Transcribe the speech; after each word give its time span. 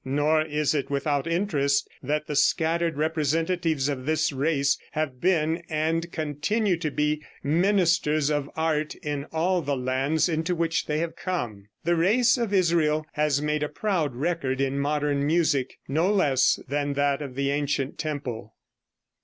Nor 0.03 0.41
is 0.41 0.73
it 0.73 0.89
without 0.89 1.27
interest 1.27 1.87
that 2.01 2.25
the 2.25 2.35
scattered 2.35 2.97
representatives 2.97 3.87
of 3.87 4.07
this 4.07 4.31
race 4.31 4.79
have 4.93 5.21
been 5.21 5.61
and 5.69 6.11
continue 6.11 6.75
to 6.77 6.89
be 6.89 7.21
ministers 7.43 8.31
of 8.31 8.49
art 8.55 8.95
in 8.95 9.25
all 9.25 9.61
the 9.61 9.77
lands 9.77 10.27
into 10.27 10.55
which 10.55 10.87
they 10.87 10.97
have 10.97 11.15
come. 11.15 11.65
The 11.83 11.95
race 11.95 12.35
of 12.35 12.51
Israel 12.51 13.05
has 13.13 13.43
made 13.43 13.61
a 13.61 13.69
proud 13.69 14.15
record 14.15 14.59
in 14.59 14.79
modern 14.79 15.23
music, 15.23 15.77
no 15.87 16.11
less 16.11 16.59
than 16.67 16.93
that 16.93 17.21
of 17.21 17.35
the 17.35 17.51
ancient 17.51 17.99
temple. 17.99 18.55